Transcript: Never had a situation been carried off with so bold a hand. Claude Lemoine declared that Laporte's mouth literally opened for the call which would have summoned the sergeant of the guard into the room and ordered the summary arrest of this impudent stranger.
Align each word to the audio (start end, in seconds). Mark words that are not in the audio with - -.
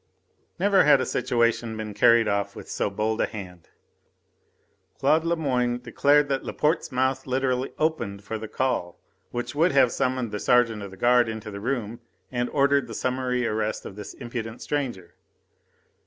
Never 0.57 0.83
had 0.83 0.99
a 0.99 1.05
situation 1.05 1.77
been 1.77 1.93
carried 1.93 2.27
off 2.27 2.55
with 2.55 2.67
so 2.67 2.89
bold 2.89 3.21
a 3.21 3.27
hand. 3.27 3.69
Claude 4.97 5.23
Lemoine 5.23 5.77
declared 5.77 6.27
that 6.27 6.43
Laporte's 6.43 6.91
mouth 6.91 7.27
literally 7.27 7.71
opened 7.77 8.23
for 8.23 8.39
the 8.39 8.47
call 8.47 8.99
which 9.29 9.53
would 9.53 9.73
have 9.73 9.91
summoned 9.91 10.31
the 10.31 10.39
sergeant 10.39 10.81
of 10.81 10.89
the 10.89 10.97
guard 10.97 11.29
into 11.29 11.51
the 11.51 11.59
room 11.61 11.99
and 12.31 12.49
ordered 12.49 12.87
the 12.87 12.95
summary 12.95 13.45
arrest 13.45 13.85
of 13.85 13.95
this 13.95 14.15
impudent 14.15 14.59
stranger. 14.63 15.13